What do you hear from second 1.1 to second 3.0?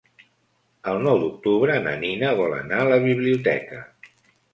d'octubre na Nina vol anar a la